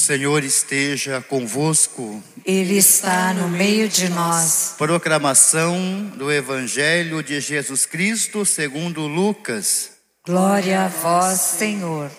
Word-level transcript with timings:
Senhor 0.00 0.42
esteja 0.42 1.20
convosco. 1.20 2.22
Ele 2.44 2.76
está 2.78 3.32
no 3.34 3.48
meio 3.48 3.88
de 3.88 4.08
nós. 4.08 4.74
Proclamação 4.78 6.06
do 6.16 6.32
Evangelho 6.32 7.22
de 7.22 7.40
Jesus 7.40 7.84
Cristo 7.86 8.44
segundo 8.44 9.06
Lucas. 9.06 9.92
Glória 10.26 10.84
a 10.84 10.88
vós, 10.88 11.40
Senhor. 11.40 12.10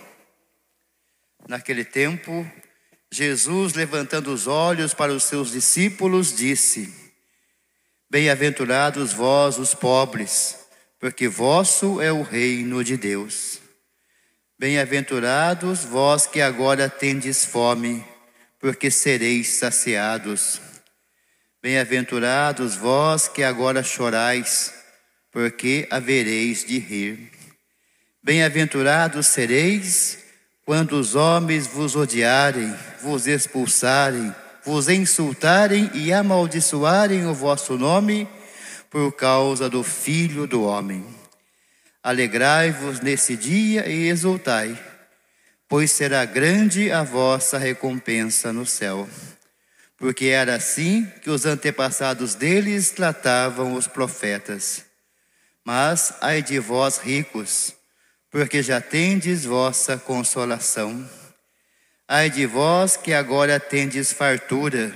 Naquele 1.47 1.83
tempo, 1.83 2.49
Jesus, 3.11 3.73
levantando 3.73 4.31
os 4.31 4.47
olhos 4.47 4.93
para 4.93 5.11
os 5.11 5.23
seus 5.23 5.51
discípulos, 5.51 6.35
disse: 6.35 6.93
Bem-aventurados 8.09 9.11
vós, 9.11 9.57
os 9.57 9.73
pobres, 9.73 10.55
porque 10.99 11.27
vosso 11.27 11.99
é 11.99 12.11
o 12.11 12.21
reino 12.21 12.83
de 12.83 12.95
Deus. 12.95 13.60
Bem-aventurados 14.61 15.83
vós 15.85 16.27
que 16.27 16.39
agora 16.39 16.87
tendes 16.87 17.43
fome, 17.43 18.05
porque 18.59 18.91
sereis 18.91 19.53
saciados. 19.53 20.61
Bem-aventurados 21.63 22.75
vós 22.75 23.27
que 23.27 23.41
agora 23.41 23.81
chorais, 23.81 24.71
porque 25.31 25.87
havereis 25.89 26.63
de 26.63 26.77
rir. 26.77 27.31
Bem-aventurados 28.21 29.25
sereis 29.25 30.19
quando 30.63 30.91
os 30.91 31.15
homens 31.15 31.65
vos 31.65 31.95
odiarem, 31.95 32.71
vos 33.01 33.25
expulsarem, 33.25 34.31
vos 34.63 34.87
insultarem 34.87 35.89
e 35.95 36.13
amaldiçoarem 36.13 37.25
o 37.25 37.33
vosso 37.33 37.79
nome 37.79 38.29
por 38.91 39.11
causa 39.13 39.67
do 39.67 39.81
Filho 39.81 40.45
do 40.45 40.61
Homem. 40.61 41.20
Alegrai-vos 42.03 42.99
nesse 42.99 43.37
dia 43.37 43.87
e 43.87 44.07
exultai, 44.07 44.75
pois 45.67 45.91
será 45.91 46.25
grande 46.25 46.91
a 46.91 47.03
vossa 47.03 47.59
recompensa 47.59 48.51
no 48.51 48.65
céu. 48.65 49.07
Porque 49.97 50.25
era 50.25 50.55
assim 50.55 51.05
que 51.21 51.29
os 51.29 51.45
antepassados 51.45 52.33
deles 52.33 52.89
tratavam 52.89 53.75
os 53.75 53.85
profetas. 53.85 54.83
Mas 55.63 56.15
ai 56.21 56.41
de 56.41 56.57
vós 56.57 56.97
ricos, 56.97 57.75
porque 58.31 58.63
já 58.63 58.81
tendes 58.81 59.45
vossa 59.45 59.95
consolação. 59.95 61.07
Ai 62.07 62.31
de 62.31 62.47
vós 62.47 62.97
que 62.97 63.13
agora 63.13 63.59
tendes 63.59 64.11
fartura, 64.11 64.91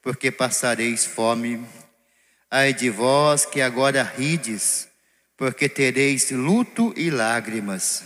porque 0.00 0.30
passareis 0.30 1.04
fome. 1.04 1.62
Ai 2.50 2.72
de 2.72 2.88
vós 2.88 3.44
que 3.44 3.60
agora 3.60 4.02
rides, 4.02 4.87
porque 5.38 5.68
tereis 5.68 6.30
luto 6.32 6.92
e 6.96 7.10
lágrimas. 7.10 8.02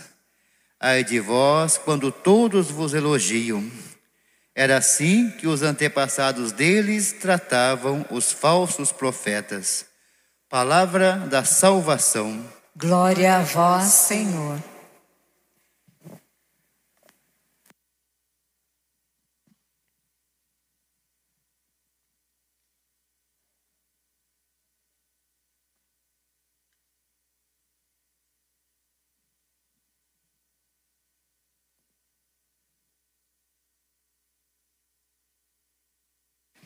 Ai 0.79 1.03
de 1.03 1.19
vós, 1.19 1.77
quando 1.77 2.11
todos 2.11 2.69
vos 2.69 2.93
elogiam. 2.93 3.69
Era 4.55 4.77
assim 4.77 5.31
que 5.31 5.47
os 5.47 5.63
antepassados 5.63 6.51
deles 6.51 7.11
tratavam 7.11 8.05
os 8.11 8.31
falsos 8.31 8.91
profetas. 8.91 9.87
Palavra 10.47 11.13
da 11.27 11.43
salvação. 11.43 12.45
Glória 12.77 13.37
a 13.37 13.41
vós, 13.41 13.85
Senhor. 13.85 14.59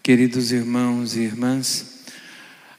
Queridos 0.08 0.54
irmãos 0.54 1.18
e 1.18 1.20
irmãs, 1.20 2.06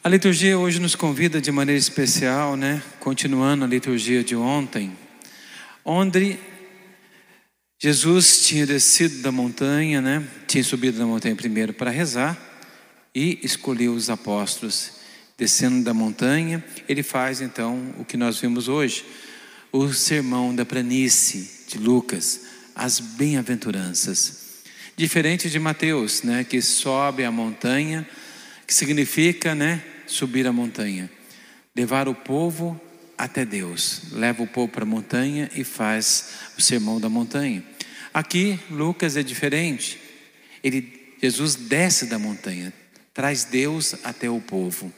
a 0.02 0.08
liturgia 0.08 0.58
hoje 0.58 0.80
nos 0.80 0.94
convida 0.94 1.42
de 1.42 1.52
maneira 1.52 1.78
especial, 1.78 2.56
né? 2.56 2.82
Continuando 3.00 3.66
a 3.66 3.68
liturgia 3.68 4.24
de 4.24 4.34
ontem, 4.34 4.96
onde 5.84 6.38
Jesus 7.78 8.46
tinha 8.46 8.66
descido 8.66 9.20
da 9.20 9.30
montanha, 9.30 10.00
né? 10.00 10.26
Tinha 10.46 10.64
subido 10.64 10.98
da 10.98 11.04
montanha 11.04 11.36
primeiro 11.36 11.74
para 11.74 11.90
rezar 11.90 12.34
e 13.14 13.38
escolheu 13.42 13.92
os 13.92 14.08
apóstolos. 14.08 14.92
Descendo 15.36 15.84
da 15.84 15.92
montanha, 15.92 16.64
ele 16.88 17.02
faz 17.02 17.42
então 17.42 17.94
o 17.98 18.06
que 18.06 18.16
nós 18.16 18.40
vimos 18.40 18.68
hoje, 18.68 19.04
o 19.70 19.92
sermão 19.92 20.56
da 20.56 20.64
planície 20.64 21.46
de 21.68 21.76
Lucas, 21.76 22.46
as 22.74 22.98
bem-aventuranças. 22.98 24.47
Diferente 24.98 25.48
de 25.48 25.60
Mateus, 25.60 26.24
né, 26.24 26.42
que 26.42 26.60
sobe 26.60 27.22
a 27.22 27.30
montanha, 27.30 28.04
que 28.66 28.74
significa, 28.74 29.54
né, 29.54 29.80
subir 30.08 30.44
a 30.44 30.52
montanha, 30.52 31.08
levar 31.72 32.08
o 32.08 32.14
povo 32.16 32.80
até 33.16 33.44
Deus. 33.44 34.10
Leva 34.10 34.42
o 34.42 34.46
povo 34.48 34.72
para 34.72 34.82
a 34.82 34.86
montanha 34.86 35.48
e 35.54 35.62
faz 35.62 36.30
o 36.58 36.60
sermão 36.60 37.00
da 37.00 37.08
montanha. 37.08 37.62
Aqui 38.12 38.58
Lucas 38.68 39.16
é 39.16 39.22
diferente. 39.22 40.00
Ele 40.64 41.14
Jesus 41.22 41.54
desce 41.54 42.06
da 42.06 42.18
montanha, 42.18 42.72
traz 43.14 43.44
Deus 43.44 43.94
até 44.02 44.28
o 44.28 44.40
povo. 44.40 44.92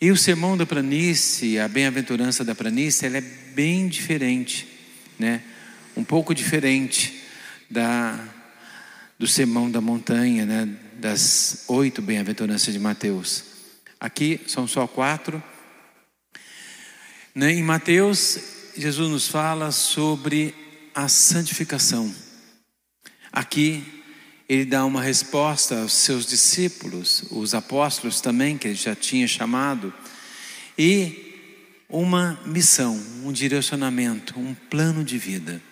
E 0.00 0.08
o 0.12 0.16
sermão 0.16 0.56
da 0.56 0.64
planície, 0.64 1.58
a 1.58 1.66
bem-aventurança 1.66 2.44
da 2.44 2.54
planície, 2.54 3.06
ela 3.06 3.18
é 3.18 3.24
bem 3.56 3.88
diferente, 3.88 4.68
né? 5.18 5.42
Um 5.96 6.04
pouco 6.04 6.32
diferente 6.32 7.20
da, 7.70 8.18
do 9.16 9.26
sermão 9.26 9.70
da 9.70 9.80
montanha, 9.80 10.44
né, 10.44 10.68
das 10.94 11.64
oito 11.68 12.02
bem-aventuranças 12.02 12.74
de 12.74 12.80
Mateus. 12.80 13.44
Aqui 14.00 14.40
são 14.48 14.66
só 14.66 14.86
quatro. 14.86 15.42
Né, 17.34 17.52
em 17.52 17.62
Mateus, 17.62 18.38
Jesus 18.76 19.08
nos 19.08 19.28
fala 19.28 19.70
sobre 19.70 20.54
a 20.94 21.06
santificação. 21.06 22.12
Aqui, 23.32 23.84
ele 24.48 24.64
dá 24.64 24.84
uma 24.84 25.00
resposta 25.00 25.80
aos 25.80 25.92
seus 25.92 26.26
discípulos, 26.26 27.24
os 27.30 27.54
apóstolos 27.54 28.20
também, 28.20 28.58
que 28.58 28.66
ele 28.66 28.74
já 28.74 28.96
tinha 28.96 29.28
chamado, 29.28 29.94
e 30.76 31.28
uma 31.88 32.40
missão, 32.44 33.00
um 33.24 33.30
direcionamento, 33.30 34.38
um 34.40 34.54
plano 34.54 35.04
de 35.04 35.16
vida 35.18 35.62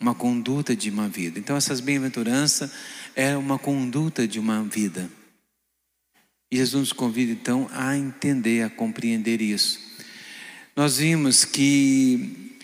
uma 0.00 0.14
conduta 0.14 0.74
de 0.74 0.88
uma 0.88 1.08
vida. 1.08 1.38
Então, 1.38 1.56
essas 1.56 1.78
bem-aventuranças 1.78 2.70
é 3.14 3.36
uma 3.36 3.58
conduta 3.58 4.26
de 4.26 4.40
uma 4.40 4.64
vida. 4.64 5.10
E 6.50 6.56
Jesus 6.56 6.80
nos 6.80 6.92
convida 6.92 7.30
então 7.30 7.68
a 7.72 7.96
entender, 7.96 8.62
a 8.62 8.70
compreender 8.70 9.42
isso. 9.42 9.78
Nós 10.74 10.96
vimos 10.96 11.44
que 11.44 12.58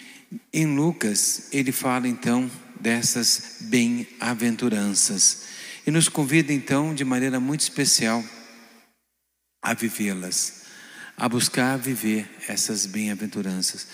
em 0.52 0.66
Lucas 0.74 1.48
ele 1.52 1.70
fala 1.70 2.08
então 2.08 2.50
dessas 2.80 3.58
bem-aventuranças 3.60 5.44
e 5.86 5.90
nos 5.90 6.08
convida 6.08 6.52
então 6.52 6.94
de 6.94 7.04
maneira 7.04 7.38
muito 7.38 7.60
especial 7.60 8.24
a 9.62 9.74
vivê-las, 9.74 10.64
a 11.16 11.28
buscar 11.28 11.76
viver 11.76 12.28
essas 12.48 12.86
bem-aventuranças. 12.86 13.86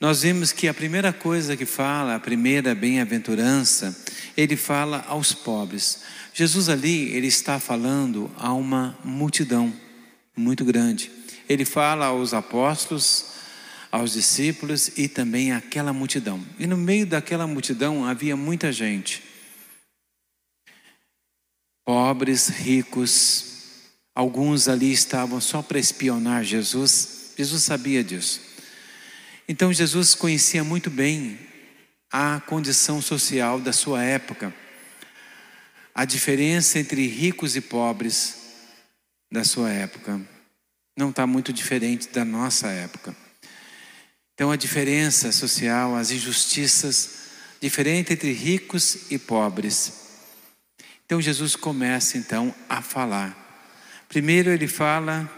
Nós 0.00 0.22
vimos 0.22 0.52
que 0.52 0.68
a 0.68 0.74
primeira 0.74 1.12
coisa 1.12 1.56
que 1.56 1.64
fala, 1.64 2.16
a 2.16 2.20
primeira 2.20 2.74
bem-aventurança, 2.74 3.96
ele 4.36 4.56
fala 4.56 5.04
aos 5.08 5.32
pobres. 5.32 6.02
Jesus 6.32 6.68
ali, 6.68 7.10
ele 7.10 7.28
está 7.28 7.60
falando 7.60 8.30
a 8.36 8.52
uma 8.52 8.98
multidão 9.04 9.72
muito 10.36 10.64
grande. 10.64 11.10
Ele 11.48 11.64
fala 11.64 12.06
aos 12.06 12.34
apóstolos, 12.34 13.26
aos 13.90 14.12
discípulos 14.12 14.90
e 14.96 15.06
também 15.06 15.52
àquela 15.52 15.92
multidão. 15.92 16.44
E 16.58 16.66
no 16.66 16.76
meio 16.76 17.06
daquela 17.06 17.46
multidão 17.46 18.04
havia 18.04 18.36
muita 18.36 18.72
gente. 18.72 19.22
Pobres, 21.84 22.48
ricos, 22.48 23.44
alguns 24.12 24.66
ali 24.68 24.90
estavam 24.90 25.40
só 25.40 25.62
para 25.62 25.78
espionar 25.78 26.42
Jesus. 26.42 27.32
Jesus 27.36 27.62
sabia 27.62 28.02
disso. 28.02 28.53
Então 29.46 29.72
Jesus 29.72 30.14
conhecia 30.14 30.64
muito 30.64 30.88
bem 30.88 31.38
a 32.10 32.40
condição 32.40 33.02
social 33.02 33.60
da 33.60 33.72
sua 33.72 34.02
época, 34.02 34.54
a 35.94 36.06
diferença 36.06 36.78
entre 36.78 37.06
ricos 37.06 37.54
e 37.54 37.60
pobres 37.60 38.36
da 39.30 39.44
sua 39.44 39.70
época. 39.70 40.20
Não 40.96 41.10
está 41.10 41.26
muito 41.26 41.52
diferente 41.52 42.08
da 42.08 42.24
nossa 42.24 42.68
época. 42.68 43.14
Então 44.32 44.50
a 44.50 44.56
diferença 44.56 45.30
social, 45.30 45.94
as 45.94 46.10
injustiças, 46.10 47.24
diferente 47.60 48.14
entre 48.14 48.32
ricos 48.32 49.10
e 49.10 49.18
pobres. 49.18 49.92
Então 51.04 51.20
Jesus 51.20 51.54
começa 51.54 52.16
então 52.16 52.54
a 52.66 52.80
falar. 52.80 53.36
Primeiro 54.08 54.50
ele 54.50 54.66
fala 54.66 55.30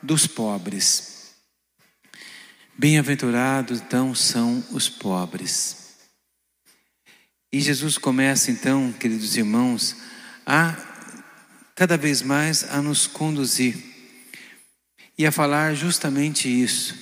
dos 0.00 0.28
pobres. 0.28 1.17
Bem-aventurados 2.80 3.80
então 3.80 4.14
são 4.14 4.64
os 4.70 4.88
pobres. 4.88 5.96
E 7.52 7.60
Jesus 7.60 7.98
começa 7.98 8.52
então, 8.52 8.92
queridos 8.92 9.36
irmãos, 9.36 9.96
a 10.46 10.76
cada 11.74 11.96
vez 11.96 12.22
mais 12.22 12.62
a 12.70 12.80
nos 12.80 13.08
conduzir 13.08 13.76
e 15.18 15.26
a 15.26 15.32
falar 15.32 15.74
justamente 15.74 16.48
isso. 16.48 16.94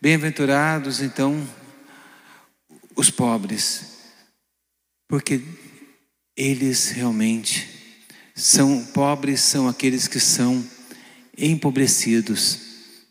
Bem-aventurados 0.00 1.02
então 1.02 1.46
os 2.96 3.10
pobres, 3.10 3.98
porque 5.06 5.42
eles 6.34 6.88
realmente 6.88 7.68
são 8.34 8.82
pobres, 8.82 9.42
são 9.42 9.68
aqueles 9.68 10.08
que 10.08 10.18
são 10.18 10.66
empobrecidos, 11.36 12.60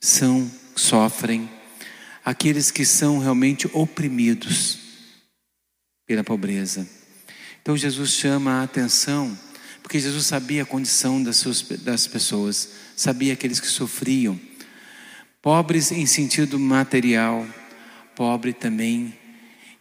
são 0.02 0.63
sofrem, 0.76 1.50
aqueles 2.24 2.72
que 2.72 2.86
são 2.86 3.20
realmente 3.20 3.70
oprimidos 3.74 4.80
pela 6.06 6.24
pobreza. 6.24 6.88
Então 7.62 7.78
Jesus 7.78 8.12
chama 8.12 8.60
a 8.60 8.64
atenção, 8.64 9.38
porque 9.82 10.00
Jesus 10.00 10.26
sabia 10.26 10.64
a 10.64 10.66
condição 10.66 11.22
das, 11.22 11.38
suas, 11.38 11.62
das 11.62 12.08
pessoas, 12.08 12.70
sabia 12.96 13.34
aqueles 13.34 13.60
que 13.60 13.68
sofriam, 13.68 14.40
pobres 15.42 15.92
em 15.92 16.06
sentido 16.06 16.60
material, 16.60 17.48
pobre 18.16 18.54
também 18.54 19.18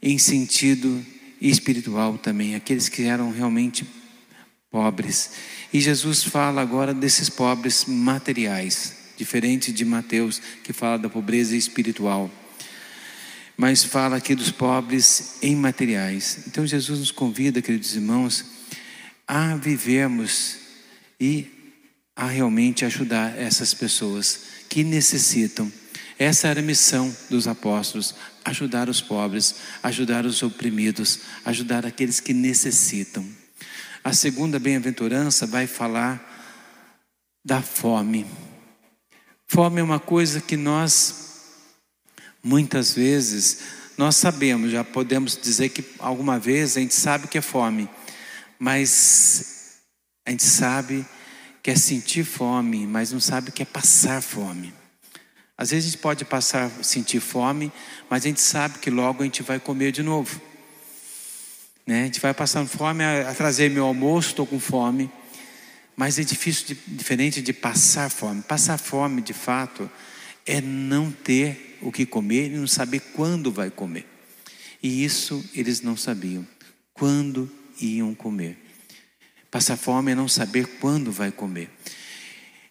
em 0.00 0.18
sentido 0.18 1.04
espiritual 1.40 2.18
também, 2.18 2.54
aqueles 2.54 2.88
que 2.88 3.02
eram 3.02 3.30
realmente 3.30 3.86
pobres. 4.70 5.32
E 5.72 5.80
Jesus 5.80 6.24
fala 6.24 6.62
agora 6.62 6.94
desses 6.94 7.28
pobres 7.28 7.84
materiais, 7.84 9.01
diferente 9.16 9.72
de 9.72 9.84
Mateus, 9.84 10.40
que 10.62 10.72
fala 10.72 10.98
da 10.98 11.08
pobreza 11.08 11.56
espiritual. 11.56 12.30
Mas 13.56 13.84
fala 13.84 14.16
aqui 14.16 14.34
dos 14.34 14.50
pobres 14.50 15.36
em 15.42 15.54
materiais. 15.54 16.44
Então 16.46 16.66
Jesus 16.66 16.98
nos 16.98 17.10
convida, 17.10 17.62
queridos 17.62 17.94
irmãos, 17.94 18.44
a 19.26 19.56
vivermos 19.56 20.56
e 21.20 21.46
a 22.16 22.26
realmente 22.26 22.84
ajudar 22.84 23.38
essas 23.38 23.72
pessoas 23.72 24.40
que 24.68 24.82
necessitam 24.82 25.70
essa 26.22 26.46
era 26.46 26.60
a 26.60 26.62
missão 26.62 27.12
dos 27.28 27.48
apóstolos: 27.48 28.14
ajudar 28.44 28.88
os 28.88 29.00
pobres, 29.00 29.56
ajudar 29.82 30.24
os 30.24 30.40
oprimidos, 30.40 31.18
ajudar 31.44 31.84
aqueles 31.84 32.20
que 32.20 32.32
necessitam. 32.32 33.26
A 34.04 34.12
segunda 34.12 34.58
bem-aventurança 34.60 35.46
vai 35.46 35.66
falar 35.66 36.20
da 37.44 37.60
fome. 37.60 38.24
Fome 39.52 39.82
é 39.82 39.84
uma 39.84 40.00
coisa 40.00 40.40
que 40.40 40.56
nós, 40.56 41.50
muitas 42.42 42.94
vezes, 42.94 43.58
nós 43.98 44.16
sabemos, 44.16 44.70
já 44.70 44.82
podemos 44.82 45.36
dizer 45.36 45.68
que 45.68 45.84
alguma 45.98 46.38
vez 46.38 46.74
a 46.74 46.80
gente 46.80 46.94
sabe 46.94 47.28
que 47.28 47.36
é 47.36 47.42
fome, 47.42 47.86
mas 48.58 49.82
a 50.24 50.30
gente 50.30 50.42
sabe 50.42 51.04
que 51.62 51.70
é 51.70 51.76
sentir 51.76 52.24
fome, 52.24 52.86
mas 52.86 53.12
não 53.12 53.20
sabe 53.20 53.52
que 53.52 53.60
é 53.62 53.66
passar 53.66 54.22
fome. 54.22 54.72
Às 55.54 55.70
vezes 55.70 55.84
a 55.84 55.90
gente 55.90 56.00
pode 56.00 56.24
passar, 56.24 56.70
sentir 56.82 57.20
fome, 57.20 57.70
mas 58.08 58.24
a 58.24 58.28
gente 58.28 58.40
sabe 58.40 58.78
que 58.78 58.88
logo 58.88 59.20
a 59.20 59.26
gente 59.26 59.42
vai 59.42 59.60
comer 59.60 59.92
de 59.92 60.02
novo. 60.02 60.40
Né? 61.86 62.00
A 62.00 62.04
gente 62.06 62.20
vai 62.20 62.32
passando 62.32 62.70
fome, 62.70 63.04
a, 63.04 63.34
trazer 63.34 63.68
meu 63.68 63.84
almoço, 63.84 64.30
estou 64.30 64.46
com 64.46 64.58
fome. 64.58 65.12
Mas 65.96 66.18
é 66.18 66.24
difícil, 66.24 66.66
de, 66.68 66.74
diferente 66.86 67.42
de 67.42 67.52
passar 67.52 68.10
fome. 68.10 68.42
Passar 68.42 68.78
fome, 68.78 69.20
de 69.20 69.32
fato, 69.32 69.90
é 70.46 70.60
não 70.60 71.10
ter 71.10 71.78
o 71.82 71.92
que 71.92 72.06
comer 72.06 72.46
e 72.46 72.56
não 72.56 72.66
saber 72.66 73.00
quando 73.14 73.50
vai 73.50 73.70
comer. 73.70 74.06
E 74.82 75.04
isso 75.04 75.44
eles 75.54 75.80
não 75.80 75.96
sabiam. 75.96 76.46
Quando 76.92 77.50
iam 77.80 78.14
comer. 78.14 78.58
Passar 79.50 79.76
fome 79.76 80.12
é 80.12 80.14
não 80.14 80.28
saber 80.28 80.66
quando 80.80 81.12
vai 81.12 81.30
comer. 81.30 81.70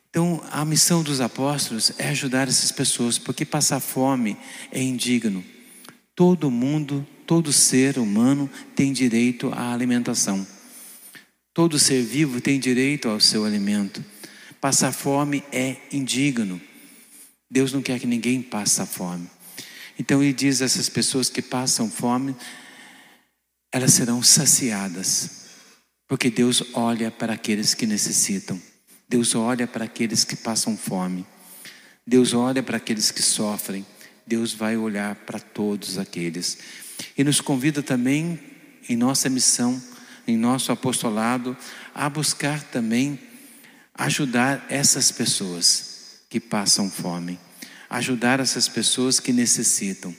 Então, 0.10 0.44
a 0.52 0.66
missão 0.66 1.02
dos 1.02 1.22
apóstolos 1.22 1.94
é 1.98 2.10
ajudar 2.10 2.48
essas 2.48 2.72
pessoas, 2.72 3.18
porque 3.18 3.46
passar 3.46 3.80
fome 3.80 4.36
é 4.72 4.82
indigno. 4.82 5.44
Todo 6.14 6.52
mundo, 6.52 7.08
todo 7.26 7.54
ser 7.54 7.98
humano 7.98 8.50
tem 8.76 8.92
direito 8.92 9.50
à 9.54 9.72
alimentação. 9.72 10.46
Todo 11.54 11.78
ser 11.78 12.02
vivo 12.02 12.40
tem 12.40 12.60
direito 12.60 13.10
ao 13.10 13.20
seu 13.20 13.46
alimento. 13.46 14.04
Passar 14.60 14.92
fome 14.92 15.44
é 15.52 15.78
indigno. 15.92 16.62
Deus 17.50 17.74
não 17.74 17.82
quer 17.82 18.00
que 18.00 18.08
ninguém 18.08 18.42
passe 18.42 18.86
fome. 18.86 19.30
Então 20.00 20.24
ele 20.24 20.34
diz 20.34 20.62
essas 20.62 20.88
pessoas 20.88 21.30
que 21.30 21.42
passam 21.42 21.90
fome, 21.90 22.36
elas 23.72 23.94
serão 23.94 24.24
saciadas, 24.24 25.50
porque 26.08 26.30
Deus 26.30 26.64
olha 26.74 27.12
para 27.12 27.34
aqueles 27.34 27.74
que 27.74 27.86
necessitam. 27.86 28.60
Deus 29.08 29.36
olha 29.36 29.68
para 29.68 29.86
aqueles 29.86 30.24
que 30.24 30.38
passam 30.38 30.78
fome. 30.78 31.26
Deus 32.08 32.34
olha 32.34 32.64
para 32.64 32.78
aqueles 32.78 33.12
que 33.12 33.22
sofrem. 33.22 33.86
Deus 34.26 34.54
vai 34.54 34.78
olhar 34.78 35.16
para 35.16 35.40
todos 35.40 35.98
aqueles. 35.98 36.58
E 37.18 37.24
nos 37.24 37.42
convida 37.42 37.84
também 37.84 38.40
em 38.88 38.96
nossa 38.96 39.30
missão, 39.30 39.82
em 40.28 40.38
nosso 40.38 40.72
apostolado, 40.72 41.56
a 41.94 42.10
buscar 42.10 42.64
também 42.64 43.20
ajudar 43.94 44.66
essas 44.70 45.12
pessoas 45.12 46.22
que 46.30 46.40
passam 46.40 46.90
fome, 46.90 47.40
ajudar 47.90 48.40
essas 48.40 48.68
pessoas 48.68 49.20
que 49.20 49.34
necessitam. 49.34 50.16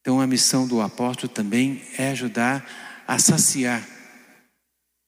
Então 0.00 0.20
a 0.20 0.26
missão 0.26 0.66
do 0.66 0.80
apóstolo 0.80 1.32
também 1.32 1.82
é 1.98 2.10
ajudar 2.10 3.04
a 3.06 3.18
saciar 3.18 3.86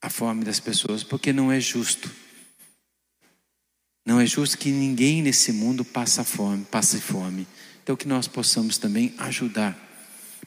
a 0.02 0.10
fome 0.10 0.44
das 0.44 0.60
pessoas, 0.60 1.02
porque 1.02 1.32
não 1.32 1.50
é 1.50 1.60
justo 1.60 2.10
não 4.08 4.18
é 4.18 4.24
justo 4.24 4.56
que 4.56 4.70
ninguém 4.70 5.20
nesse 5.20 5.52
mundo 5.52 5.84
passe 5.84 6.24
fome, 6.24 6.64
passe 6.64 6.98
fome. 6.98 7.46
Então 7.82 7.94
que 7.94 8.08
nós 8.08 8.26
possamos 8.26 8.78
também 8.78 9.12
ajudar. 9.18 9.76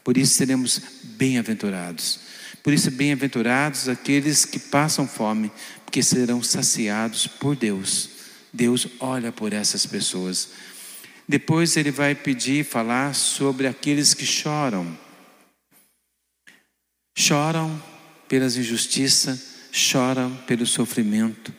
Por 0.03 0.18
isso 0.18 0.33
seremos 0.33 0.81
bem-aventurados. 1.03 2.19
Por 2.63 2.74
isso 2.74 2.92
bem-aventurados 2.92 3.89
aqueles 3.89 4.45
que 4.45 4.59
passam 4.59 5.07
fome, 5.07 5.51
porque 5.86 6.03
serão 6.03 6.44
saciados 6.44 7.27
por 7.27 7.56
Deus. 7.56 8.09
Deus 8.53 8.88
olha 9.00 9.31
por 9.31 9.53
essas 9.53 9.86
pessoas. 9.86 10.50
Depois 11.27 11.77
ele 11.77 11.92
vai 11.92 12.13
pedir 12.13 12.65
falar 12.65 13.15
sobre 13.15 13.68
aqueles 13.68 14.13
que 14.13 14.25
choram. 14.25 14.98
Choram 17.18 17.81
pelas 18.27 18.57
injustiças, 18.57 19.51
choram 19.72 20.36
pelo 20.48 20.65
sofrimento, 20.65 21.53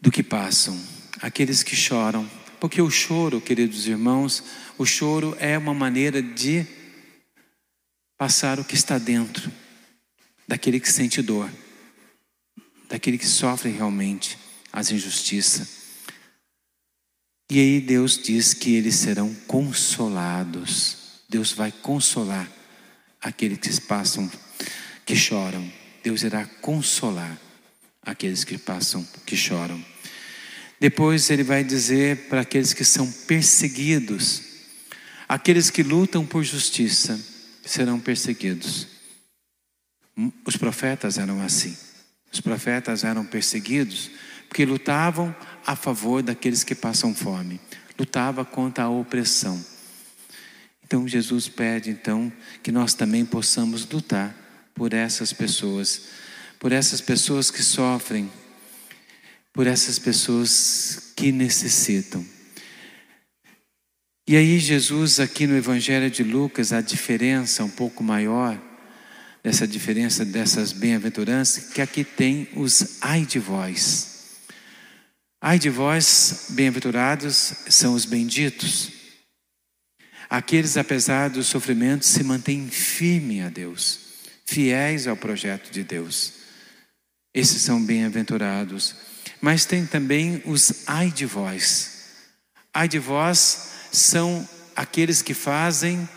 do 0.00 0.10
que 0.10 0.22
passam, 0.22 0.78
aqueles 1.20 1.62
que 1.62 1.74
choram. 1.74 2.28
Porque 2.60 2.80
o 2.80 2.90
choro, 2.90 3.40
queridos 3.40 3.86
irmãos, 3.86 4.44
o 4.76 4.84
choro 4.84 5.36
é 5.38 5.56
uma 5.56 5.74
maneira 5.74 6.22
de 6.22 6.66
passar 8.24 8.58
o 8.58 8.64
que 8.64 8.74
está 8.74 8.96
dentro 8.96 9.52
daquele 10.48 10.80
que 10.80 10.90
sente 10.90 11.20
dor, 11.20 11.50
daquele 12.88 13.18
que 13.18 13.26
sofre 13.26 13.68
realmente 13.70 14.38
as 14.72 14.90
injustiças. 14.90 15.68
E 17.50 17.60
aí 17.60 17.80
Deus 17.82 18.16
diz 18.16 18.54
que 18.54 18.76
eles 18.76 18.94
serão 18.94 19.34
consolados. 19.46 21.20
Deus 21.28 21.52
vai 21.52 21.70
consolar 21.70 22.50
aqueles 23.20 23.58
que 23.58 23.78
passam, 23.82 24.32
que 25.04 25.14
choram. 25.14 25.70
Deus 26.02 26.22
irá 26.22 26.46
consolar 26.46 27.38
aqueles 28.00 28.42
que 28.42 28.56
passam, 28.56 29.06
que 29.26 29.36
choram. 29.36 29.84
Depois 30.80 31.28
ele 31.28 31.42
vai 31.42 31.62
dizer 31.62 32.26
para 32.30 32.40
aqueles 32.40 32.72
que 32.72 32.86
são 32.86 33.06
perseguidos, 33.26 34.40
aqueles 35.28 35.68
que 35.68 35.82
lutam 35.82 36.24
por 36.24 36.42
justiça 36.42 37.33
serão 37.64 37.98
perseguidos. 38.00 38.86
Os 40.44 40.56
profetas 40.56 41.18
eram 41.18 41.42
assim. 41.42 41.76
Os 42.32 42.40
profetas 42.40 43.04
eram 43.04 43.24
perseguidos 43.24 44.10
porque 44.48 44.64
lutavam 44.64 45.34
a 45.66 45.74
favor 45.74 46.22
daqueles 46.22 46.62
que 46.62 46.74
passam 46.74 47.14
fome, 47.14 47.60
lutava 47.98 48.44
contra 48.44 48.84
a 48.84 48.88
opressão. 48.88 49.64
Então 50.84 51.08
Jesus 51.08 51.48
pede 51.48 51.90
então 51.90 52.32
que 52.62 52.70
nós 52.70 52.94
também 52.94 53.24
possamos 53.24 53.88
lutar 53.88 54.34
por 54.74 54.92
essas 54.92 55.32
pessoas, 55.32 56.02
por 56.58 56.72
essas 56.72 57.00
pessoas 57.00 57.50
que 57.50 57.62
sofrem 57.62 58.30
por 59.54 59.68
essas 59.68 60.00
pessoas 60.00 61.12
que 61.14 61.30
necessitam. 61.30 62.26
E 64.26 64.38
aí, 64.38 64.58
Jesus, 64.58 65.20
aqui 65.20 65.46
no 65.46 65.54
Evangelho 65.54 66.10
de 66.10 66.22
Lucas, 66.22 66.72
a 66.72 66.80
diferença 66.80 67.62
um 67.62 67.68
pouco 67.68 68.02
maior, 68.02 68.58
dessa 69.42 69.68
diferença 69.68 70.24
dessas 70.24 70.72
bem-aventuranças, 70.72 71.74
que 71.74 71.82
aqui 71.82 72.02
tem 72.02 72.48
os 72.56 73.02
ai 73.02 73.26
de 73.26 73.38
vós. 73.38 74.38
Ai 75.42 75.58
de 75.58 75.68
vós, 75.68 76.46
bem-aventurados, 76.50 77.52
são 77.68 77.92
os 77.92 78.06
benditos. 78.06 78.90
Aqueles, 80.30 80.78
apesar 80.78 81.28
do 81.28 81.44
sofrimento, 81.44 82.06
se 82.06 82.24
mantêm 82.24 82.66
firmes 82.70 83.44
a 83.44 83.50
Deus, 83.50 84.00
fiéis 84.46 85.06
ao 85.06 85.18
projeto 85.18 85.70
de 85.70 85.84
Deus. 85.84 86.32
Esses 87.34 87.60
são 87.60 87.84
bem-aventurados. 87.84 88.96
Mas 89.38 89.66
tem 89.66 89.84
também 89.84 90.42
os 90.46 90.84
ai 90.86 91.10
de 91.10 91.26
vós. 91.26 92.06
Ai 92.72 92.88
de 92.88 92.98
vós 92.98 93.73
são 93.96 94.48
aqueles 94.74 95.22
que 95.22 95.32
fazem 95.32 96.08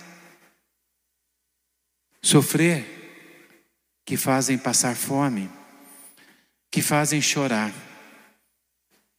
sofrer, 2.21 2.85
que 4.05 4.17
fazem 4.17 4.57
passar 4.57 4.95
fome, 4.95 5.49
que 6.71 6.81
fazem 6.81 7.21
chorar, 7.21 7.73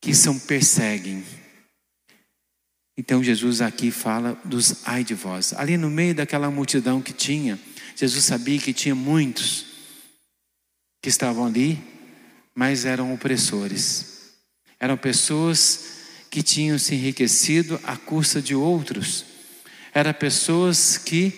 que 0.01 0.15
são 0.15 0.39
perseguem. 0.39 1.25
Então 2.97 3.23
Jesus 3.23 3.61
aqui 3.61 3.91
fala 3.91 4.35
dos 4.45 4.87
ai 4.87 5.05
de 5.05 5.15
vós. 5.15 5.53
Ali 5.53 5.77
no 5.77 5.89
meio 5.89 6.15
daquela 6.15 6.51
multidão 6.51 7.01
que 7.01 7.13
tinha, 7.13 7.59
Jesus 7.95 8.25
sabia 8.25 8.59
que 8.59 8.75
tinha 8.75 8.95
muitos 8.95 9.67
que 11.01 11.09
estavam 11.09 11.47
ali, 11.47 11.79
mas 12.55 12.85
eram 12.85 13.15
opressores. 13.15 14.35
Eram 14.81 14.97
pessoas 14.97 15.98
que 16.31 16.43
tinham 16.43 16.79
se 16.79 16.95
enriquecido 16.95 17.81
à 17.85 17.97
custa 17.97 18.41
de 18.41 18.55
outros. 18.55 19.25
Eram 19.93 20.13
pessoas 20.13 20.99
que 20.99 21.33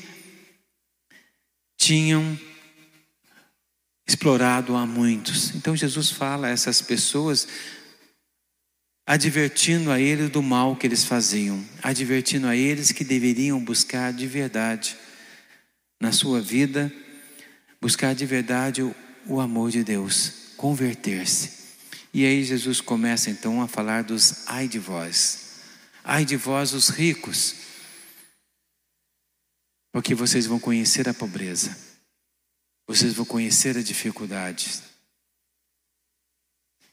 tinham 1.78 2.38
explorado 4.06 4.76
a 4.76 4.84
muitos. 4.84 5.54
Então 5.54 5.76
Jesus 5.76 6.10
fala 6.10 6.48
a 6.48 6.50
essas 6.50 6.82
pessoas, 6.82 7.46
advertindo 9.06 9.90
a 9.90 10.00
eles 10.00 10.30
do 10.30 10.42
mal 10.42 10.76
que 10.76 10.86
eles 10.86 11.04
faziam, 11.04 11.64
advertindo 11.82 12.46
a 12.46 12.56
eles 12.56 12.92
que 12.92 13.04
deveriam 13.04 13.62
buscar 13.64 14.12
de 14.12 14.26
verdade 14.26 14.96
na 16.00 16.12
sua 16.12 16.40
vida, 16.40 16.92
buscar 17.80 18.14
de 18.14 18.26
verdade 18.26 18.82
o, 18.82 18.94
o 19.26 19.40
amor 19.40 19.70
de 19.70 19.84
Deus, 19.84 20.32
converter-se. 20.56 21.59
E 22.12 22.26
aí 22.26 22.44
Jesus 22.44 22.80
começa 22.80 23.30
então 23.30 23.62
a 23.62 23.68
falar 23.68 24.02
dos 24.02 24.46
ai 24.48 24.66
de 24.66 24.78
vós. 24.78 25.60
Ai 26.02 26.24
de 26.24 26.36
vós 26.36 26.72
os 26.72 26.88
ricos, 26.88 27.54
porque 29.92 30.14
vocês 30.14 30.46
vão 30.46 30.58
conhecer 30.58 31.08
a 31.08 31.14
pobreza 31.14 31.90
vocês 32.90 33.14
vão 33.14 33.24
conhecer 33.24 33.78
a 33.78 33.82
dificuldade. 33.82 34.82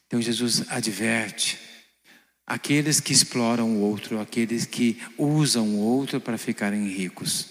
Então 0.06 0.22
Jesus 0.22 0.62
adverte 0.68 1.58
aqueles 2.46 3.00
que 3.00 3.12
exploram 3.12 3.74
o 3.74 3.80
outro, 3.80 4.20
aqueles 4.20 4.64
que 4.64 5.02
usam 5.18 5.70
o 5.70 5.78
outro 5.78 6.20
para 6.20 6.38
ficarem 6.38 6.86
ricos. 6.86 7.48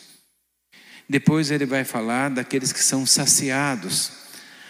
Depois 1.09 1.51
ele 1.51 1.65
vai 1.65 1.83
falar 1.83 2.29
daqueles 2.29 2.71
que 2.71 2.81
são 2.81 3.05
saciados, 3.05 4.13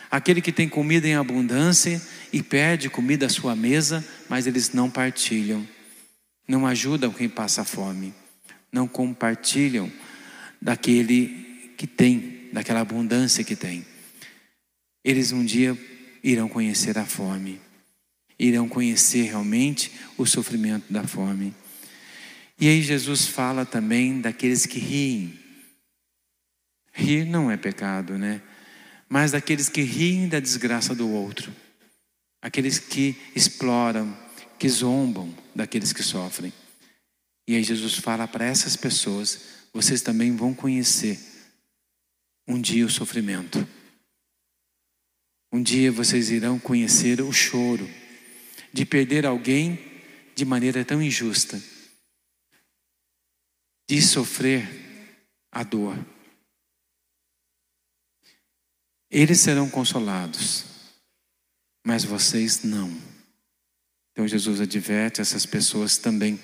aquele 0.09 0.41
que 0.41 0.51
tem 0.51 0.67
comida 0.67 1.07
em 1.07 1.15
abundância 1.15 2.01
e 2.31 2.41
perde 2.41 2.89
comida 2.89 3.25
à 3.25 3.29
sua 3.29 3.55
mesa, 3.55 4.05
mas 4.29 4.47
eles 4.47 4.73
não 4.73 4.89
partilham, 4.89 5.67
não 6.47 6.65
ajudam 6.65 7.11
quem 7.11 7.29
passa 7.29 7.63
fome, 7.63 8.13
não 8.71 8.87
compartilham 8.87 9.91
daquele 10.61 11.73
que 11.77 11.85
tem 11.85 12.49
daquela 12.51 12.79
abundância 12.81 13.43
que 13.43 13.55
tem. 13.55 13.85
Eles 15.03 15.31
um 15.31 15.45
dia 15.45 15.77
irão 16.23 16.49
conhecer 16.49 16.97
a 16.97 17.05
fome, 17.05 17.61
irão 18.37 18.67
conhecer 18.67 19.23
realmente 19.23 19.91
o 20.17 20.25
sofrimento 20.25 20.91
da 20.91 21.03
fome. 21.03 21.53
E 22.59 22.67
aí 22.67 22.81
Jesus 22.81 23.27
fala 23.27 23.65
também 23.65 24.19
daqueles 24.19 24.65
que 24.65 24.79
riem. 24.79 25.37
Rir 26.91 27.25
não 27.25 27.51
é 27.51 27.57
pecado, 27.57 28.17
né? 28.17 28.41
Mas 29.09 29.31
daqueles 29.31 29.69
que 29.69 29.81
riem 29.81 30.27
da 30.27 30.39
desgraça 30.39 30.93
do 30.93 31.09
outro, 31.09 31.53
aqueles 32.41 32.79
que 32.79 33.15
exploram, 33.35 34.17
que 34.59 34.67
zombam 34.67 35.33
daqueles 35.55 35.93
que 35.93 36.03
sofrem. 36.03 36.51
E 37.47 37.55
aí 37.55 37.63
Jesus 37.63 37.95
fala 37.95 38.27
para 38.27 38.45
essas 38.45 38.75
pessoas: 38.75 39.39
vocês 39.73 40.01
também 40.01 40.35
vão 40.35 40.53
conhecer 40.53 41.19
um 42.47 42.59
dia 42.59 42.85
o 42.85 42.89
sofrimento. 42.89 43.67
Um 45.51 45.61
dia 45.61 45.91
vocês 45.91 46.29
irão 46.29 46.59
conhecer 46.59 47.21
o 47.21 47.31
choro 47.31 47.89
de 48.73 48.85
perder 48.85 49.25
alguém 49.25 49.79
de 50.35 50.45
maneira 50.45 50.83
tão 50.83 51.01
injusta, 51.01 51.61
de 53.89 54.01
sofrer 54.01 54.67
a 55.51 55.63
dor. 55.63 55.97
Eles 59.09 59.39
serão 59.39 59.69
consolados, 59.69 60.65
mas 61.85 62.03
vocês 62.03 62.63
não. 62.63 62.95
Então 64.11 64.27
Jesus 64.27 64.61
adverte 64.61 65.21
essas 65.21 65.45
pessoas 65.45 65.97
também. 65.97 66.39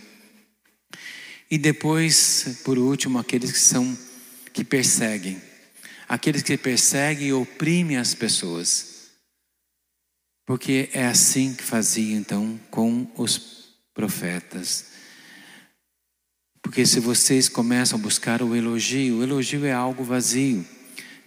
E 1.49 1.57
depois, 1.57 2.61
por 2.63 2.77
último, 2.77 3.19
aqueles 3.19 3.51
que 3.51 3.59
são 3.59 3.97
que 4.53 4.63
perseguem 4.63 5.41
aqueles 6.13 6.43
que 6.43 6.57
perseguem 6.57 7.29
e 7.29 7.33
oprimem 7.33 7.97
as 7.97 8.13
pessoas. 8.13 9.09
Porque 10.45 10.89
é 10.93 11.07
assim 11.07 11.55
que 11.55 11.63
fazia 11.63 12.15
então 12.15 12.59
com 12.69 13.11
os 13.17 13.77
profetas. 13.93 14.91
Porque 16.61 16.85
se 16.85 16.99
vocês 16.99 17.49
começam 17.49 17.97
a 17.97 18.01
buscar 18.01 18.41
o 18.41 18.55
elogio, 18.55 19.17
o 19.17 19.23
elogio 19.23 19.65
é 19.65 19.71
algo 19.71 20.03
vazio. 20.03 20.65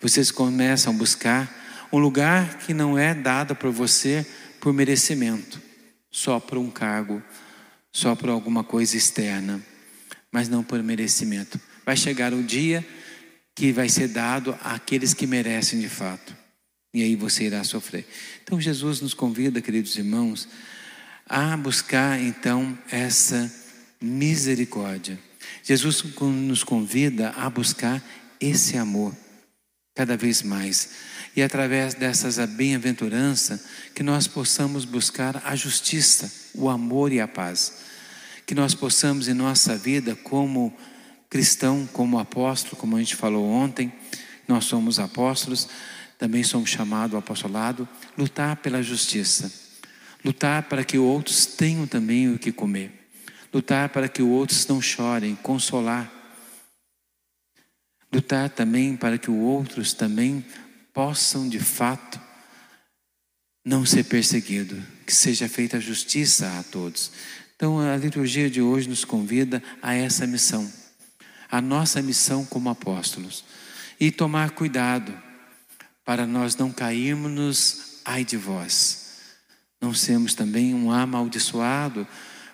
Vocês 0.01 0.31
começam 0.31 0.93
a 0.93 0.97
buscar 0.97 1.89
um 1.93 1.99
lugar 1.99 2.59
que 2.59 2.75
não 2.75 2.99
é 2.99 3.15
dado 3.15 3.55
para 3.55 3.71
você 3.71 4.27
por 4.61 4.73
merecimento, 4.73 5.61
só 6.11 6.39
por 6.39 6.59
um 6.59 6.71
cargo, 6.71 7.23
só 7.93 8.15
por 8.15 8.29
alguma 8.29 8.63
coisa 8.63 8.97
externa, 8.97 9.61
mas 10.31 10.49
não 10.49 10.63
por 10.63 10.83
merecimento. 10.83 11.61
Vai 11.85 11.97
chegar 11.97 12.33
o 12.35 12.43
dia 12.43 12.87
que 13.55 13.73
vai 13.73 13.89
ser 13.89 14.09
dado 14.09 14.57
àqueles 14.63 15.15
que 15.15 15.27
merecem 15.27 15.81
de 15.81 15.89
fato. 15.89 16.37
E 16.93 17.03
aí 17.03 17.17
você 17.17 17.45
irá 17.45 17.65
sofrer. 17.65 18.07
Então 18.43 18.61
Jesus 18.61 19.01
nos 19.01 19.15
convida, 19.15 19.63
queridos 19.63 19.97
irmãos, 19.97 20.49
a 21.27 21.57
buscar 21.57 22.21
então 22.21 22.79
essa 22.91 23.51
misericórdia. 24.01 25.19
Jesus 25.63 26.03
nos 26.23 26.63
convida 26.63 27.31
a 27.31 27.49
buscar 27.49 28.03
esse 28.41 28.77
amor 28.77 29.15
cada 29.97 30.17
vez 30.17 30.43
mais. 30.43 30.91
E 31.35 31.43
através 31.43 31.95
dessas 31.95 32.39
bem-aventurança 32.51 33.63
que 33.95 34.03
nós 34.03 34.29
possamos 34.29 34.85
buscar 34.85 35.43
a 35.45 35.57
justiça, 35.57 36.31
o 36.55 36.69
amor 36.69 37.13
e 37.13 37.21
a 37.21 37.27
paz. 37.27 37.79
Que 38.47 38.55
nós 38.55 38.75
possamos 38.75 39.27
em 39.27 39.35
nossa 39.35 39.77
vida 39.77 40.15
como 40.15 40.73
cristão, 41.29 41.89
como 41.93 42.19
apóstolo, 42.19 42.77
como 42.77 42.97
a 42.97 43.01
gente 43.01 43.17
falou 43.17 43.45
ontem, 43.51 43.93
nós 44.47 44.65
somos 44.67 45.01
apóstolos, 45.01 45.69
também 46.19 46.45
somos 46.45 46.71
chamados 46.71 47.15
ao 47.15 47.19
apostolado, 47.19 47.89
lutar 48.17 48.57
pela 48.57 48.83
justiça, 48.83 49.53
lutar 50.25 50.63
para 50.65 50.85
que 50.85 50.99
outros 50.99 51.45
tenham 51.45 51.87
também 51.87 52.33
o 52.33 52.39
que 52.39 52.53
comer, 52.53 53.09
lutar 53.53 53.89
para 53.89 54.09
que 54.09 54.23
outros 54.23 54.67
não 54.67 54.81
chorem, 54.81 55.35
consolar, 55.43 56.11
lutar 58.17 58.51
também 58.51 58.97
para 58.97 59.19
que 59.19 59.31
outros 59.31 59.93
também 59.93 60.45
possam 60.93 61.49
de 61.49 61.61
fato 61.61 62.21
não 63.65 63.85
ser 63.85 64.05
perseguido, 64.05 64.81
que 65.07 65.15
seja 65.15 65.49
feita 65.49 65.81
justiça 65.81 66.59
a 66.59 66.63
todos. 66.63 67.11
Então 67.55 67.79
a 67.79 67.97
liturgia 67.97 68.51
de 68.51 68.61
hoje 68.61 68.89
nos 68.89 69.05
convida 69.05 69.63
a 69.83 69.95
essa 69.95 70.27
missão 70.27 70.71
a 71.51 71.61
nossa 71.61 72.03
missão 72.03 72.45
como 72.45 72.69
apóstolos 72.69 73.45
e 73.99 74.11
tomar 74.11 74.51
cuidado 74.51 75.17
para 76.05 76.27
nós 76.27 76.57
não 76.57 76.71
cairmos 76.71 78.01
ai 78.05 78.25
de 78.25 78.37
vós, 78.37 79.07
não 79.81 79.93
sermos 79.93 80.35
também 80.35 80.75
um 80.75 80.93
amaldiçoado, 80.93 82.07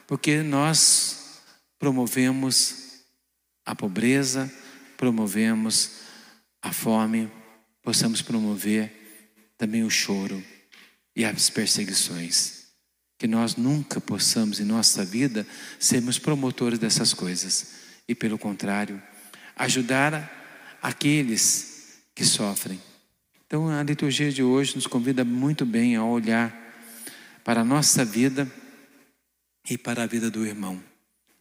porque 0.06 0.42
nós 0.42 1.40
promovemos 1.78 3.04
a 3.64 3.74
pobreza, 3.74 4.50
promovemos 5.02 5.94
a 6.62 6.72
fome, 6.72 7.28
possamos 7.82 8.22
promover 8.22 8.92
também 9.58 9.82
o 9.82 9.90
choro 9.90 10.40
e 11.16 11.24
as 11.24 11.50
perseguições. 11.50 12.68
Que 13.18 13.26
nós 13.26 13.56
nunca 13.56 14.00
possamos 14.00 14.60
em 14.60 14.64
nossa 14.64 15.04
vida 15.04 15.44
sermos 15.76 16.20
promotores 16.20 16.78
dessas 16.78 17.12
coisas 17.12 17.72
e, 18.06 18.14
pelo 18.14 18.38
contrário, 18.38 19.02
ajudar 19.56 20.78
aqueles 20.80 21.98
que 22.14 22.24
sofrem. 22.24 22.80
Então, 23.44 23.68
a 23.70 23.82
liturgia 23.82 24.30
de 24.30 24.44
hoje 24.44 24.76
nos 24.76 24.86
convida 24.86 25.24
muito 25.24 25.66
bem 25.66 25.96
a 25.96 26.04
olhar 26.04 26.56
para 27.42 27.62
a 27.62 27.64
nossa 27.64 28.04
vida 28.04 28.48
e 29.68 29.76
para 29.76 30.04
a 30.04 30.06
vida 30.06 30.30
do 30.30 30.46
irmão. 30.46 30.91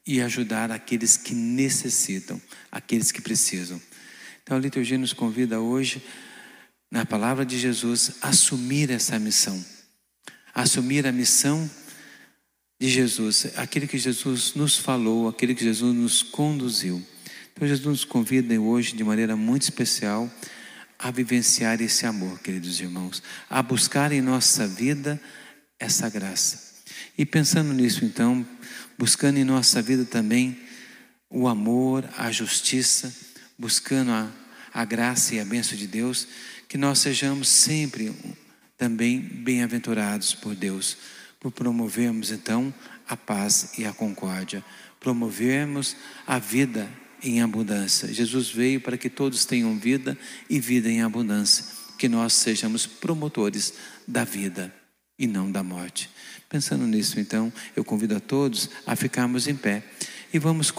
E 0.05 0.21
ajudar 0.21 0.71
aqueles 0.71 1.17
que 1.17 1.33
necessitam, 1.33 2.41
aqueles 2.71 3.11
que 3.11 3.21
precisam. 3.21 3.81
Então 4.43 4.57
a 4.57 4.59
liturgia 4.59 4.97
nos 4.97 5.13
convida 5.13 5.59
hoje, 5.59 6.03
na 6.89 7.05
palavra 7.05 7.45
de 7.45 7.57
Jesus, 7.57 8.13
a 8.21 8.29
assumir 8.29 8.89
essa 8.89 9.17
missão. 9.19 9.63
Assumir 10.53 11.07
a 11.07 11.11
missão 11.11 11.69
de 12.79 12.89
Jesus, 12.89 13.47
aquele 13.55 13.87
que 13.87 13.97
Jesus 13.97 14.53
nos 14.55 14.75
falou, 14.75 15.29
aquele 15.29 15.53
que 15.53 15.63
Jesus 15.63 15.95
nos 15.95 16.23
conduziu. 16.23 17.01
Então 17.53 17.67
Jesus 17.67 17.87
nos 17.87 18.05
convida 18.05 18.59
hoje 18.59 18.95
de 18.95 19.03
maneira 19.03 19.35
muito 19.35 19.61
especial 19.61 20.29
a 20.97 21.11
vivenciar 21.11 21.81
esse 21.81 22.05
amor, 22.05 22.39
queridos 22.39 22.79
irmãos, 22.79 23.23
a 23.49 23.61
buscar 23.61 24.11
em 24.11 24.21
nossa 24.21 24.67
vida 24.67 25.21
essa 25.79 26.09
graça. 26.09 26.71
E 27.17 27.25
pensando 27.25 27.73
nisso, 27.73 28.05
então, 28.05 28.45
buscando 29.01 29.37
em 29.37 29.43
nossa 29.43 29.81
vida 29.81 30.05
também 30.05 30.59
o 31.27 31.47
amor, 31.47 32.07
a 32.19 32.31
justiça, 32.31 33.11
buscando 33.57 34.11
a, 34.11 34.31
a 34.71 34.85
graça 34.85 35.33
e 35.33 35.39
a 35.39 35.43
bênção 35.43 35.75
de 35.75 35.87
Deus, 35.87 36.27
que 36.69 36.77
nós 36.77 36.99
sejamos 36.99 37.47
sempre 37.47 38.13
também 38.77 39.19
bem-aventurados 39.19 40.35
por 40.35 40.53
Deus, 40.53 40.97
por 41.39 41.51
promovermos 41.51 42.29
então 42.29 42.71
a 43.09 43.17
paz 43.17 43.73
e 43.75 43.85
a 43.85 43.91
concórdia, 43.91 44.63
promovermos 44.99 45.95
a 46.27 46.37
vida 46.37 46.87
em 47.23 47.41
abundância. 47.41 48.13
Jesus 48.13 48.51
veio 48.51 48.81
para 48.81 48.99
que 48.99 49.09
todos 49.09 49.45
tenham 49.45 49.79
vida 49.79 50.15
e 50.47 50.59
vida 50.59 50.87
em 50.87 51.01
abundância, 51.01 51.65
que 51.97 52.07
nós 52.07 52.33
sejamos 52.33 52.85
promotores 52.85 53.73
da 54.07 54.23
vida 54.23 54.71
e 55.17 55.25
não 55.25 55.51
da 55.51 55.63
morte. 55.63 56.07
Pensando 56.51 56.85
nisso, 56.85 57.17
então, 57.17 57.51
eu 57.77 57.83
convido 57.83 58.13
a 58.13 58.19
todos 58.19 58.69
a 58.85 58.93
ficarmos 58.93 59.47
em 59.47 59.55
pé 59.55 59.81
e 60.33 60.37
vamos 60.37 60.69